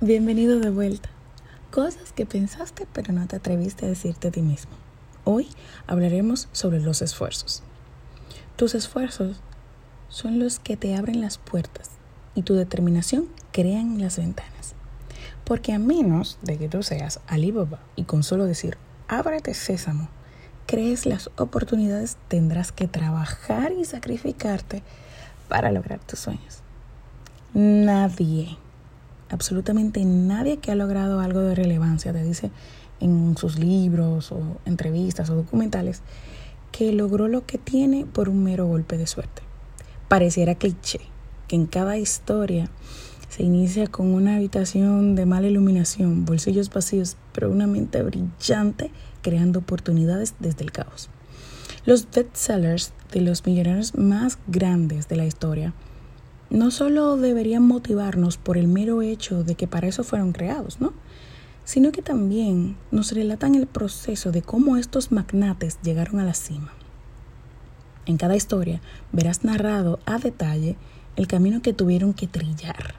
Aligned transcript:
Bienvenido 0.00 0.60
de 0.60 0.70
vuelta. 0.70 1.08
Cosas 1.72 2.12
que 2.12 2.24
pensaste 2.24 2.86
pero 2.92 3.12
no 3.12 3.26
te 3.26 3.34
atreviste 3.34 3.84
a 3.84 3.88
decirte 3.88 4.28
a 4.28 4.30
ti 4.30 4.42
mismo. 4.42 4.70
Hoy 5.24 5.48
hablaremos 5.88 6.46
sobre 6.52 6.80
los 6.80 7.02
esfuerzos. 7.02 7.64
Tus 8.54 8.76
esfuerzos 8.76 9.40
son 10.08 10.38
los 10.38 10.60
que 10.60 10.76
te 10.76 10.94
abren 10.94 11.20
las 11.20 11.38
puertas 11.38 11.90
y 12.36 12.42
tu 12.42 12.54
determinación 12.54 13.26
crean 13.50 14.00
las 14.00 14.18
ventanas. 14.18 14.76
Porque 15.42 15.72
a 15.72 15.80
menos 15.80 16.38
de 16.42 16.58
que 16.58 16.68
tú 16.68 16.84
seas 16.84 17.18
Alibaba 17.26 17.80
y 17.96 18.04
con 18.04 18.22
solo 18.22 18.44
decir 18.44 18.78
ábrete 19.08 19.52
sésamo, 19.52 20.10
crees 20.66 21.06
las 21.06 21.28
oportunidades, 21.38 22.18
tendrás 22.28 22.70
que 22.70 22.86
trabajar 22.86 23.72
y 23.72 23.84
sacrificarte 23.84 24.84
para 25.48 25.72
lograr 25.72 25.98
tus 25.98 26.20
sueños. 26.20 26.62
Nadie 27.52 28.58
absolutamente 29.30 30.04
nadie 30.04 30.58
que 30.58 30.70
ha 30.70 30.74
logrado 30.74 31.20
algo 31.20 31.40
de 31.40 31.54
relevancia 31.54 32.12
te 32.12 32.22
dice 32.22 32.50
en 33.00 33.36
sus 33.36 33.58
libros 33.58 34.32
o 34.32 34.40
entrevistas 34.64 35.30
o 35.30 35.36
documentales 35.36 36.02
que 36.72 36.92
logró 36.92 37.28
lo 37.28 37.46
que 37.46 37.58
tiene 37.58 38.06
por 38.06 38.28
un 38.28 38.42
mero 38.42 38.66
golpe 38.66 38.96
de 38.96 39.06
suerte. 39.06 39.42
Pareciera 40.08 40.54
cliché 40.54 41.00
que 41.46 41.56
en 41.56 41.66
cada 41.66 41.96
historia 41.98 42.70
se 43.28 43.42
inicia 43.42 43.86
con 43.86 44.08
una 44.14 44.36
habitación 44.36 45.14
de 45.14 45.26
mala 45.26 45.48
iluminación, 45.48 46.24
bolsillos 46.24 46.70
vacíos, 46.70 47.16
pero 47.32 47.50
una 47.50 47.66
mente 47.66 48.02
brillante 48.02 48.90
creando 49.22 49.60
oportunidades 49.60 50.34
desde 50.38 50.64
el 50.64 50.72
caos. 50.72 51.10
Los 51.84 52.08
bestsellers 52.10 52.92
de 53.12 53.20
los 53.20 53.46
millonarios 53.46 53.94
más 53.94 54.38
grandes 54.46 55.08
de 55.08 55.16
la 55.16 55.26
historia 55.26 55.72
no 56.50 56.70
solo 56.70 57.16
deberían 57.16 57.62
motivarnos 57.62 58.38
por 58.38 58.56
el 58.56 58.68
mero 58.68 59.02
hecho 59.02 59.44
de 59.44 59.54
que 59.54 59.66
para 59.66 59.86
eso 59.86 60.02
fueron 60.02 60.32
creados, 60.32 60.80
¿no? 60.80 60.94
Sino 61.64 61.92
que 61.92 62.00
también 62.00 62.76
nos 62.90 63.12
relatan 63.12 63.54
el 63.54 63.66
proceso 63.66 64.32
de 64.32 64.40
cómo 64.40 64.76
estos 64.76 65.12
magnates 65.12 65.78
llegaron 65.82 66.20
a 66.20 66.24
la 66.24 66.34
cima. 66.34 66.72
En 68.06 68.16
cada 68.16 68.36
historia 68.36 68.80
verás 69.12 69.44
narrado 69.44 70.00
a 70.06 70.18
detalle 70.18 70.76
el 71.16 71.26
camino 71.26 71.60
que 71.60 71.74
tuvieron 71.74 72.14
que 72.14 72.26
trillar. 72.26 72.94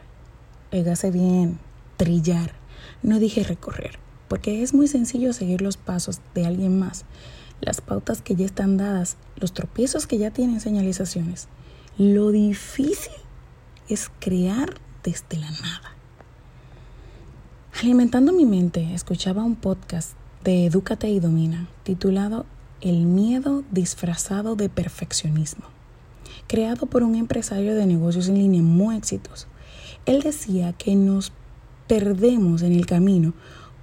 Oígase 0.72 1.10
bien, 1.10 1.58
trillar. 1.98 2.54
No 3.02 3.18
dije 3.18 3.44
recorrer, 3.44 3.98
porque 4.28 4.62
es 4.62 4.76
muy 4.76 4.88
sencillo 4.88 5.34
seguir 5.34 5.64
los 5.64 5.78
pasos 5.78 6.22
de 6.36 6.45
alguien 6.45 6.78
más, 6.78 7.06
las 7.62 7.82
pautas 7.82 8.22
que 8.22 8.36
ya 8.36 8.45
están 8.45 8.78
dadas, 8.78 9.18
los 9.38 9.54
tropiezos 9.54 10.06
que 10.06 10.20
ya 10.20 10.30
tienen 10.30 10.60
señalizaciones. 10.60 11.48
Lo 11.98 12.32
difícil 12.32 13.14
es 13.90 14.12
crear 14.20 14.76
desde 15.04 15.38
la 15.38 15.50
nada. 15.52 15.95
Alimentando 17.82 18.32
mi 18.32 18.45
mente, 18.45 18.94
escuchaba 18.94 19.44
un 19.44 19.56
podcast 19.56 20.12
de 20.44 20.66
Edúcate 20.66 21.09
y 21.09 21.20
Domina 21.20 21.68
titulado 21.84 22.45
El 22.82 23.06
miedo 23.06 23.64
disfrazado 23.72 24.56
de 24.56 24.70
perfeccionismo, 24.70 25.66
creado 26.48 26.86
por 26.86 27.04
un 27.04 27.16
empresario 27.16 27.76
de 27.76 27.86
negocios 27.86 28.28
en 28.28 28.36
línea 28.36 28.62
muy 28.62 28.95
exitoso. 28.95 29.48
Él 30.06 30.22
decía 30.22 30.73
que 30.73 30.95
nos 30.95 31.32
perdemos 31.88 32.62
en 32.62 32.73
el 32.73 32.86
camino 32.86 33.34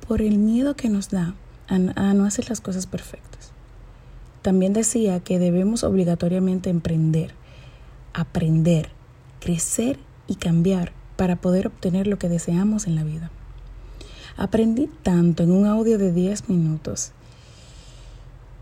por 0.07 0.23
el 0.23 0.39
miedo 0.39 0.77
que 0.77 0.89
nos 0.89 1.11
da 1.11 1.35
a, 1.69 1.79
no 1.79 2.25
hacer 2.25 2.49
las 2.49 2.61
cosas 2.61 2.87
perfectas. 2.87 3.51
También 4.43 4.73
decía 4.73 5.19
que 5.21 5.41
debemos 5.41 5.83
obligatoriamente 5.83 6.71
emprender, 6.71 7.35
aprender, 8.15 8.91
crecer 9.41 9.99
y 10.27 10.37
cambiar 10.37 10.93
para 11.17 11.37
poder 11.37 11.67
obtener 11.67 12.07
lo 12.07 12.19
que 12.19 12.29
deseamos 12.29 12.87
en 12.87 12.95
la 12.95 13.05
vida. 13.05 13.31
Aprendí 14.37 14.89
tanto 15.03 15.43
en 15.43 15.51
un 15.51 15.67
audio 15.67 15.99
de 15.99 16.13
10 16.13 16.49
minutos 16.49 17.13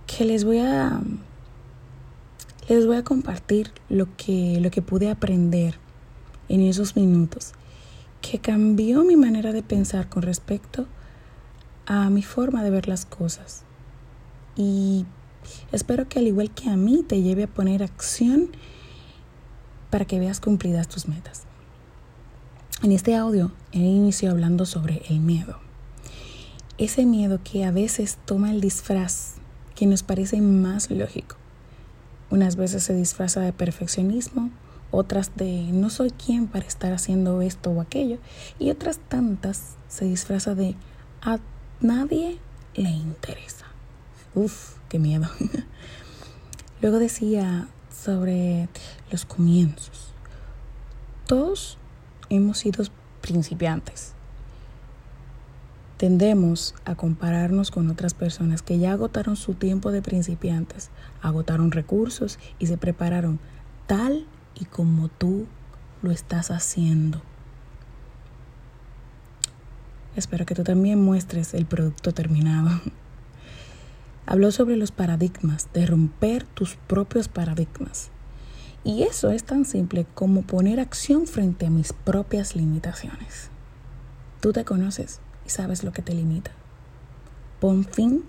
que 0.07 0.25
les 0.25 0.45
voy 0.45 0.59
a 0.59 1.01
les 2.69 2.87
voy 2.87 2.97
a 2.97 3.05
compartir 3.05 3.73
lo 3.89 4.09
que 4.17 4.59
lo 4.61 4.71
que 4.71 4.83
pude 4.83 5.11
aprender 5.11 5.75
en 6.49 6.61
esos 6.61 6.97
minutos 6.97 7.53
que 8.21 8.39
cambió 8.39 9.05
mi 9.05 9.17
manera 9.17 9.53
de 9.53 9.63
pensar 9.63 10.09
con 10.09 10.23
respecto 10.23 10.87
a 11.87 12.09
mi 12.09 12.23
forma 12.23 12.63
de 12.63 12.71
ver 12.71 12.89
las 12.89 13.05
cosas. 13.05 13.65
Y 14.57 15.05
espero 15.73 16.09
que 16.09 16.21
al 16.21 16.27
igual 16.27 16.51
que 16.51 16.71
a 16.71 16.77
mí 16.77 17.05
te 17.07 17.21
lleve 17.21 17.43
a 17.43 17.49
poner 17.49 17.83
acción 17.83 18.51
para 19.95 20.07
que 20.07 20.19
veas 20.19 20.41
cumplidas 20.41 20.89
tus 20.89 21.07
metas. 21.07 21.45
En 22.83 22.91
este 22.91 23.15
audio, 23.15 23.53
él 23.71 23.83
inició 23.83 24.33
hablando 24.33 24.67
sobre 24.67 25.03
el 25.09 25.21
miedo. 25.21 25.61
Ese 26.79 27.07
miedo 27.07 27.39
que 27.45 27.65
a 27.65 27.71
veces 27.71 28.19
toma 28.25 28.51
el 28.51 28.61
disfraz 28.61 29.35
que 29.77 29.87
nos 29.87 30.03
parece 30.03 30.41
más 30.41 30.91
lógico. 30.91 31.37
Unas 32.29 32.57
veces 32.57 32.83
se 32.83 32.93
disfraza 32.93 33.41
de 33.43 33.53
perfeccionismo, 33.53 34.51
otras 34.91 35.37
de 35.37 35.69
no 35.71 35.91
soy 35.91 36.11
quien 36.11 36.49
para 36.49 36.67
estar 36.67 36.93
haciendo 36.93 37.41
esto 37.41 37.71
o 37.71 37.81
aquello, 37.81 38.19
y 38.59 38.71
otras 38.71 38.99
tantas 38.99 39.77
se 39.87 40.07
disfraza 40.07 40.57
de 40.57 40.75
a 41.23 41.39
nadie 41.81 42.41
le 42.75 42.91
interesa. 42.91 43.67
Uf, 44.35 44.75
qué 44.89 44.99
miedo. 44.99 45.31
Luego 46.83 46.99
decía, 46.99 47.69
sobre 47.95 48.69
los 49.11 49.25
comienzos. 49.25 50.13
Todos 51.27 51.79
hemos 52.29 52.59
sido 52.59 52.85
principiantes. 53.21 54.13
Tendemos 55.97 56.75
a 56.85 56.97
compararnos 56.97 57.71
con 57.71 57.89
otras 57.89 58.15
personas 58.15 58.63
que 58.63 58.79
ya 58.79 58.93
agotaron 58.93 59.37
su 59.37 59.55
tiempo 59.55 59.93
de 59.93 60.03
principiantes, 60.03 60.91
agotaron 61.23 61.71
recursos 61.71 62.39
y 62.59 62.67
se 62.67 62.77
prepararon 62.77 63.39
tal 63.87 64.27
y 64.55 64.65
como 64.65 65.09
tú 65.09 65.47
lo 66.03 66.11
estás 66.11 66.51
haciendo. 66.51 67.23
Espero 70.17 70.47
que 70.47 70.55
tú 70.55 70.63
también 70.63 71.01
muestres 71.03 71.55
el 71.55 71.65
producto 71.65 72.13
terminado. 72.13 72.71
Habló 74.27 74.51
sobre 74.51 74.77
los 74.77 74.91
paradigmas, 74.91 75.69
de 75.75 75.87
romper 75.87 76.45
tus 76.45 76.77
propios 76.77 77.29
paradigmas. 77.29 78.11
Y 78.85 79.03
eso 79.03 79.31
es 79.31 79.45
tan 79.45 79.65
simple 79.65 80.07
como 80.15 80.43
poner 80.43 80.81
acción 80.81 81.27
frente 81.27 81.67
a 81.67 81.71
mis 81.71 81.93
propias 81.93 82.57
limitaciones. 82.57 83.51
Tú 84.41 84.53
te 84.53 84.65
conoces 84.65 85.21
y 85.47 85.51
sabes 85.51 85.85
lo 85.85 85.93
que 85.93 86.03
te 86.03 86.15
limita. 86.15 86.51
Pon 87.61 87.85
fin 87.85 88.25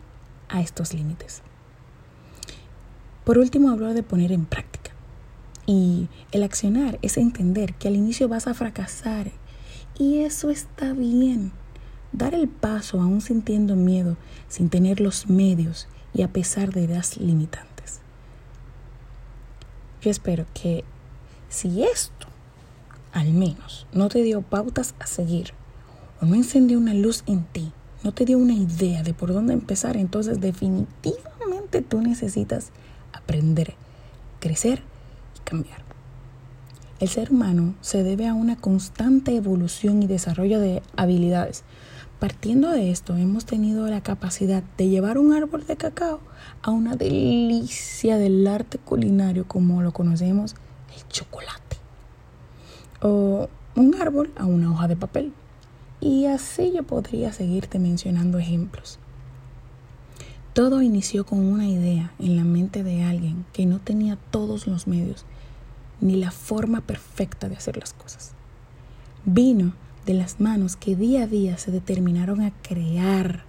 a 0.48 0.62
estos 0.62 0.94
límites. 0.94 1.42
Por 3.26 3.38
último, 3.38 3.70
habló 3.70 3.94
de 3.94 4.04
poner 4.04 4.32
en 4.32 4.46
práctica. 4.46 4.92
Y 5.66 6.08
el 6.32 6.44
accionar 6.44 7.00
es 7.02 7.18
entender 7.18 7.74
que 7.74 7.88
al 7.88 7.96
inicio 7.96 8.28
vas 8.28 8.48
a 8.48 8.54
fracasar. 8.54 9.32
Y 9.98 10.20
eso 10.20 10.50
está 10.50 10.94
bien. 10.94 11.52
Dar 12.18 12.34
el 12.34 12.48
paso 12.48 13.02
aún 13.02 13.20
sintiendo 13.20 13.76
miedo, 13.76 14.16
sin 14.48 14.70
tener 14.70 15.02
los 15.02 15.28
medios 15.28 15.90
y 16.14 16.22
a 16.22 16.30
pesar 16.30 16.72
de 16.72 16.88
las 16.88 17.18
limitantes. 17.18 18.00
Yo 20.02 20.12
espero 20.12 20.46
que 20.54 20.86
si 21.50 21.84
esto 21.84 22.28
al 23.12 23.34
menos 23.34 23.86
no 23.92 24.08
te 24.08 24.24
dio 24.24 24.42
pautas 24.42 24.96
a 25.00 25.08
seguir 25.08 25.52
o 26.22 26.26
no 26.26 26.36
encendió 26.36 26.78
una 26.78 26.94
luz 26.94 27.24
en 27.28 27.44
ti, 27.44 27.74
no 28.02 28.14
te 28.14 28.24
dio 28.24 28.38
una 28.38 28.54
idea 28.54 29.04
de 29.04 29.14
por 29.14 29.34
dónde 29.34 29.54
empezar, 29.54 29.98
entonces 29.98 30.40
definitivamente 30.40 31.82
tú 31.82 32.00
necesitas 32.00 32.70
aprender, 33.12 33.74
crecer 34.40 34.84
y 35.36 35.40
cambiar. 35.44 35.84
El 37.02 37.10
ser 37.10 37.32
humano 37.32 37.76
se 37.82 38.04
debe 38.04 38.26
a 38.26 38.34
una 38.34 38.56
constante 38.56 39.36
evolución 39.36 40.02
y 40.02 40.08
desarrollo 40.08 40.62
de 40.62 40.82
habilidades, 40.96 41.66
Partiendo 42.26 42.72
de 42.72 42.90
esto, 42.90 43.16
hemos 43.16 43.46
tenido 43.46 43.86
la 43.86 44.02
capacidad 44.02 44.64
de 44.80 44.90
llevar 44.90 45.20
un 45.20 45.32
árbol 45.32 45.64
de 45.68 45.78
cacao 45.78 46.22
a 46.64 46.72
una 46.72 46.96
delicia 46.96 48.18
del 48.18 48.48
arte 48.48 48.80
culinario 48.80 49.48
como 49.48 49.84
lo 49.84 49.94
conocemos, 49.94 50.56
el 50.98 51.08
chocolate. 51.08 51.78
O 53.00 53.48
un 53.76 53.94
árbol 54.02 54.34
a 54.38 54.46
una 54.46 54.72
hoja 54.72 54.88
de 54.88 54.96
papel. 54.96 55.34
Y 56.02 56.26
así 56.26 56.74
yo 56.76 56.82
podría 56.82 57.32
seguirte 57.32 57.78
mencionando 57.78 58.40
ejemplos. 58.40 58.98
Todo 60.54 60.82
inició 60.82 61.28
con 61.28 61.46
una 61.46 61.68
idea 61.68 62.12
en 62.18 62.38
la 62.38 62.44
mente 62.44 62.84
de 62.84 63.04
alguien 63.04 63.46
que 63.54 63.68
no 63.68 63.78
tenía 63.78 64.18
todos 64.32 64.66
los 64.66 64.88
medios 64.88 65.28
ni 66.02 66.16
la 66.16 66.32
forma 66.32 66.82
perfecta 66.82 67.50
de 67.50 67.58
hacer 67.58 67.78
las 67.78 67.94
cosas. 67.94 68.32
Vino 69.26 69.74
de 70.06 70.14
las 70.14 70.40
manos 70.40 70.76
que 70.76 70.96
día 70.96 71.24
a 71.24 71.28
día 71.28 71.58
se 71.58 71.72
determinaron 71.72 72.42
a 72.42 72.52
crear 72.62 73.44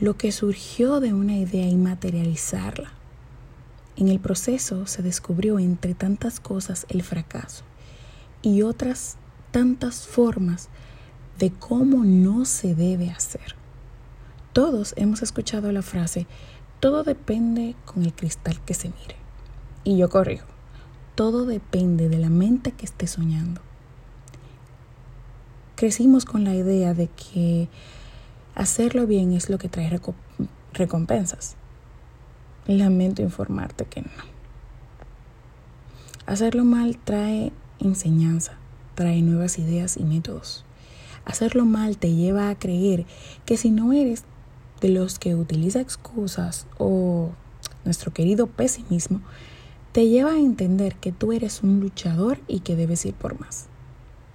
lo 0.00 0.16
que 0.16 0.32
surgió 0.32 1.00
de 1.00 1.12
una 1.12 1.36
idea 1.36 1.66
y 1.66 1.76
materializarla. 1.76 2.92
En 3.96 4.08
el 4.08 4.20
proceso 4.20 4.86
se 4.86 5.02
descubrió 5.02 5.58
entre 5.58 5.94
tantas 5.94 6.40
cosas 6.40 6.86
el 6.88 7.02
fracaso 7.02 7.64
y 8.42 8.62
otras 8.62 9.16
tantas 9.50 10.06
formas 10.06 10.68
de 11.38 11.50
cómo 11.50 12.04
no 12.04 12.44
se 12.44 12.74
debe 12.74 13.10
hacer. 13.10 13.56
Todos 14.52 14.94
hemos 14.96 15.22
escuchado 15.22 15.70
la 15.72 15.82
frase, 15.82 16.26
todo 16.80 17.02
depende 17.02 17.74
con 17.84 18.04
el 18.04 18.12
cristal 18.12 18.60
que 18.64 18.74
se 18.74 18.88
mire. 18.88 19.16
Y 19.84 19.96
yo 19.96 20.08
corrijo, 20.08 20.46
todo 21.14 21.44
depende 21.44 22.08
de 22.08 22.18
la 22.18 22.30
mente 22.30 22.72
que 22.72 22.86
esté 22.86 23.06
soñando. 23.06 23.60
Crecimos 25.78 26.24
con 26.24 26.42
la 26.42 26.56
idea 26.56 26.92
de 26.92 27.06
que 27.06 27.68
hacerlo 28.56 29.06
bien 29.06 29.32
es 29.32 29.48
lo 29.48 29.58
que 29.58 29.68
trae 29.68 29.88
recompensas. 30.72 31.54
Lamento 32.66 33.22
informarte 33.22 33.84
que 33.84 34.02
no. 34.02 34.10
Hacerlo 36.26 36.64
mal 36.64 36.98
trae 36.98 37.52
enseñanza, 37.78 38.54
trae 38.96 39.22
nuevas 39.22 39.60
ideas 39.60 39.96
y 39.96 40.02
métodos. 40.02 40.64
Hacerlo 41.24 41.64
mal 41.64 41.96
te 41.96 42.12
lleva 42.12 42.50
a 42.50 42.58
creer 42.58 43.06
que 43.46 43.56
si 43.56 43.70
no 43.70 43.92
eres 43.92 44.24
de 44.80 44.88
los 44.88 45.20
que 45.20 45.36
utiliza 45.36 45.80
excusas 45.80 46.66
o 46.78 47.30
nuestro 47.84 48.12
querido 48.12 48.48
pesimismo, 48.48 49.20
te 49.92 50.08
lleva 50.08 50.32
a 50.32 50.40
entender 50.40 50.96
que 50.96 51.12
tú 51.12 51.32
eres 51.32 51.62
un 51.62 51.78
luchador 51.78 52.40
y 52.48 52.60
que 52.60 52.74
debes 52.74 53.06
ir 53.06 53.14
por 53.14 53.38
más. 53.38 53.68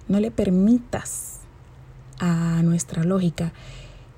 No 0.08 0.20
le 0.20 0.30
permitas 0.30 1.40
a 2.18 2.62
nuestra 2.62 3.04
lógica 3.04 3.52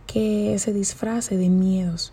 que 0.06 0.56
se 0.58 0.72
disfrace 0.72 1.36
de 1.36 1.48
miedos 1.48 2.12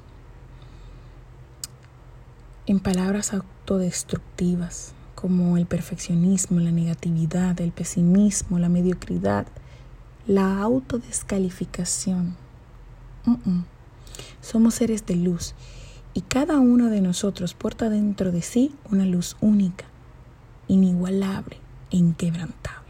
en 2.66 2.80
palabras 2.80 3.34
autodestructivas 3.34 4.94
como 5.16 5.58
el 5.58 5.66
perfeccionismo, 5.66 6.60
la 6.60 6.72
negatividad, 6.72 7.60
el 7.62 7.72
pesimismo, 7.72 8.60
la 8.60 8.70
mediocridad, 8.70 9.48
la 10.28 10.62
autodescalificación. 10.62 12.36
Somos 14.42 14.76
seres 14.76 15.06
de 15.06 15.16
luz 15.16 15.56
y 16.14 16.22
cada 16.22 16.60
uno 16.60 16.90
de 16.90 17.02
nosotros 17.02 17.54
porta 17.54 17.90
dentro 17.90 18.32
de 18.32 18.42
sí 18.42 18.76
una 18.92 19.06
luz 19.06 19.38
única, 19.42 19.86
inigualable 20.68 21.58
e 21.92 21.98
inquebrantable. 21.98 22.83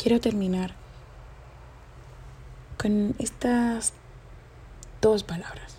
Quiero 0.00 0.18
terminar 0.18 0.74
con 2.78 3.14
estas 3.18 3.92
dos 5.02 5.24
palabras. 5.24 5.76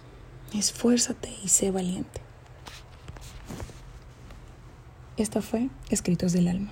Esfuérzate 0.53 1.33
y 1.43 1.47
sé 1.47 1.71
valiente. 1.71 2.21
Esto 5.17 5.41
fue 5.41 5.69
Escritos 5.89 6.33
del 6.33 6.49
Alma. 6.49 6.69